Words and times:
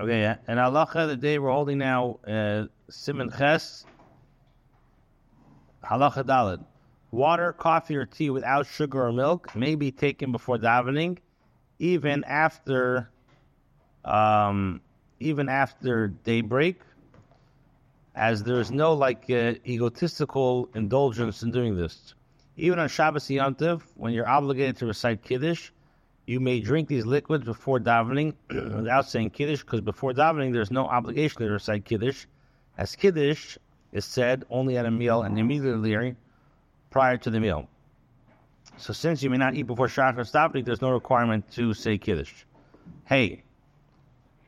Okay, 0.00 0.20
yeah. 0.20 0.36
And 0.46 0.58
halacha, 0.58 1.06
the 1.06 1.16
day 1.16 1.38
we're 1.38 1.50
holding 1.50 1.78
now, 1.78 2.18
uh, 2.26 2.66
Siman 2.90 3.36
Ches, 3.36 3.84
halacha 5.84 6.24
daled. 6.24 6.64
Water, 7.10 7.52
coffee, 7.52 7.96
or 7.96 8.06
tea 8.06 8.30
without 8.30 8.66
sugar 8.66 9.06
or 9.06 9.12
milk 9.12 9.54
may 9.54 9.74
be 9.74 9.90
taken 9.90 10.32
before 10.32 10.56
davening, 10.58 11.18
even 11.78 12.24
after, 12.24 13.10
um, 14.04 14.80
even 15.18 15.48
after 15.48 16.08
daybreak, 16.08 16.80
as 18.14 18.42
there 18.42 18.60
is 18.60 18.70
no 18.70 18.94
like 18.94 19.24
uh, 19.28 19.54
egotistical 19.66 20.68
indulgence 20.74 21.42
in 21.42 21.50
doing 21.50 21.76
this. 21.76 22.14
Even 22.56 22.78
on 22.78 22.88
Shabbos 22.88 23.26
Yontiv, 23.28 23.82
when 23.96 24.12
you're 24.12 24.28
obligated 24.28 24.76
to 24.76 24.86
recite 24.86 25.22
Kiddush, 25.22 25.70
you 26.30 26.38
may 26.38 26.60
drink 26.60 26.86
these 26.86 27.04
liquids 27.04 27.44
before 27.44 27.80
davening 27.80 28.34
without 28.76 29.04
saying 29.04 29.30
Kiddush, 29.30 29.62
because 29.62 29.80
before 29.80 30.12
davening 30.12 30.52
there's 30.52 30.70
no 30.70 30.86
obligation 30.86 31.40
to 31.40 31.50
recite 31.50 31.84
Kiddush, 31.84 32.26
as 32.78 32.94
Kiddush 32.94 33.58
is 33.90 34.04
said 34.04 34.44
only 34.48 34.78
at 34.78 34.86
a 34.86 34.90
meal 34.92 35.22
and 35.22 35.36
immediately 35.40 36.14
prior 36.88 37.16
to 37.16 37.30
the 37.30 37.40
meal. 37.40 37.68
So 38.76 38.92
since 38.92 39.24
you 39.24 39.28
may 39.28 39.38
not 39.38 39.56
eat 39.56 39.64
before 39.64 39.88
Shachar 39.88 40.24
davening, 40.30 40.64
there's 40.64 40.80
no 40.80 40.90
requirement 40.90 41.50
to 41.54 41.74
say 41.74 41.98
Kiddush. 41.98 42.44
Hey, 43.06 43.42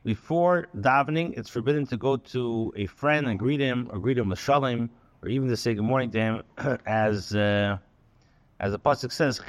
before 0.05 0.69
davening, 0.79 1.37
it's 1.37 1.51
forbidden 1.51 1.85
to 1.87 1.97
go 1.97 2.17
to 2.17 2.73
a 2.77 2.87
friend 2.87 3.27
and 3.27 3.41
greet 3.41 3.59
him, 3.59 3.89
or 3.91 3.99
greet 3.99 4.19
him 4.19 4.29
with 4.29 4.39
shalom, 4.39 4.89
or 5.21 5.29
even 5.29 5.49
to 5.49 5.57
say 5.57 5.75
good 5.75 5.83
morning 5.83 6.13
to 6.13 6.21
him, 6.21 6.43
as 6.87 7.35
uh, 7.35 7.79
as 8.63 8.71
the 8.71 8.79
pasuk 8.79 9.11
says, 9.11 9.41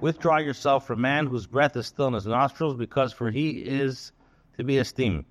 Withdraw 0.00 0.38
yourself 0.38 0.86
from 0.86 1.00
man 1.02 1.26
whose 1.26 1.46
breath 1.46 1.76
is 1.76 1.86
still 1.86 2.08
in 2.08 2.14
his 2.14 2.26
nostrils, 2.26 2.74
because 2.74 3.12
for 3.12 3.30
he 3.30 3.50
is 3.50 4.12
to 4.56 4.64
be 4.64 4.78
esteemed. 4.78 5.26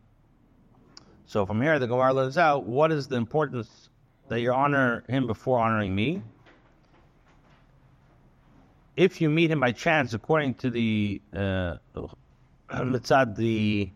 So 1.26 1.48
from 1.48 1.62
here, 1.64 1.80
the 1.80 1.88
Gemara 1.88 2.14
lays 2.14 2.38
out 2.38 2.66
what 2.66 2.92
is 2.92 3.08
the 3.08 3.16
importance 3.16 3.90
that 4.28 4.40
you 4.40 4.54
honor 4.54 5.04
him 5.10 5.26
before 5.26 5.60
honoring 5.60 5.96
me. 5.96 6.22
If 8.96 9.20
you 9.20 9.32
meet 9.32 9.50
him 9.50 9.60
by 9.60 9.72
chance, 9.72 10.14
according 10.14 10.54
to 10.56 10.70
the 10.70 11.22
uh, 11.36 11.78
mitzad, 12.70 13.36
the 13.36 13.90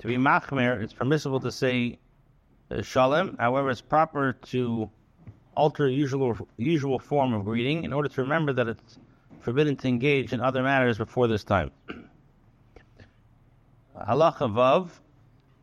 to 0.00 0.08
be 0.08 0.16
machmer, 0.16 0.82
it's 0.82 0.92
permissible 0.92 1.38
to 1.40 1.52
say 1.52 1.98
Uh, 2.70 2.80
shalom. 2.80 3.36
However, 3.38 3.68
it's 3.70 3.82
proper 3.82 4.32
to 4.32 4.90
alter 5.54 5.86
usual 5.86 6.48
usual 6.56 6.98
form 6.98 7.34
of 7.34 7.44
greeting 7.44 7.84
in 7.84 7.92
order 7.92 8.08
to 8.08 8.22
remember 8.22 8.54
that 8.54 8.68
it's 8.68 8.98
forbidden 9.40 9.76
to 9.76 9.86
engage 9.86 10.32
in 10.32 10.40
other 10.40 10.62
matters 10.62 10.96
before 10.96 11.28
this 11.28 11.44
time. 11.44 11.70
Halacha 14.08 14.50
vav. 14.50 14.88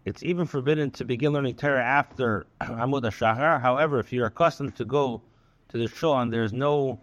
It's 0.06 0.22
even 0.22 0.46
forbidden 0.46 0.92
to 0.92 1.06
begin 1.06 1.34
learning 1.34 1.56
Torah 1.56 1.84
after 1.84 2.46
Amud 2.62 3.02
Shahar. 3.12 3.60
However, 3.60 4.00
if 4.00 4.14
you're 4.14 4.28
accustomed 4.28 4.76
to 4.76 4.86
go 4.86 5.24
to 5.70 5.78
the 5.80 5.88
shul 5.88 6.20
and 6.20 6.32
there's 6.32 6.54
no 6.54 7.00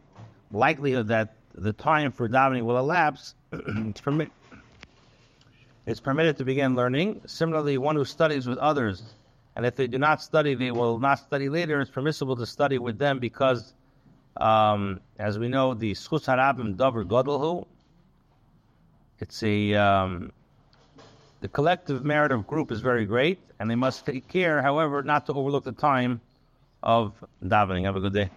likelihood 0.53 1.09
that 1.09 1.35
the 1.55 1.73
time 1.73 2.13
for 2.13 2.29
davening 2.29 2.63
will 2.63 2.79
elapse, 2.79 3.35
it's, 3.53 4.01
permit- 4.01 4.33
it's 5.87 6.01
permitted 6.01 6.37
to 6.37 6.45
begin 6.45 6.77
learning. 6.77 7.21
Similarly, 7.27 7.79
one 7.79 7.97
who 7.97 8.05
studies 8.05 8.47
with 8.47 8.59
others 8.59 9.03
and 9.59 9.67
if 9.67 9.75
they 9.75 9.89
do 9.89 9.99
not 9.99 10.23
study, 10.23 10.55
they 10.55 10.71
will 10.71 11.01
not 11.01 11.19
study 11.19 11.49
later. 11.49 11.81
It's 11.81 11.91
permissible 11.91 12.37
to 12.37 12.47
study 12.47 12.79
with 12.79 12.97
them 12.97 13.19
because, 13.19 13.75
um, 14.37 15.01
as 15.19 15.37
we 15.37 15.49
know, 15.49 15.75
the 15.75 15.95
Schus 15.95 16.27
Harabim 16.27 16.77
Dover 16.77 17.05
Godalhu, 17.05 17.67
it's 19.19 19.43
a 19.43 19.75
um, 19.75 20.31
the 21.41 21.49
collective 21.49 22.05
merit 22.05 22.31
of 22.31 22.47
group 22.47 22.71
is 22.71 22.81
very 22.81 23.05
great, 23.05 23.41
and 23.59 23.69
they 23.69 23.75
must 23.75 24.07
take 24.07 24.29
care, 24.29 24.63
however, 24.63 25.03
not 25.03 25.27
to 25.27 25.33
overlook 25.33 25.65
the 25.65 25.73
time 25.73 26.21
of 26.85 27.13
davening. 27.45 27.85
Have 27.85 27.97
a 27.97 28.01
good 28.01 28.15
day. 28.15 28.31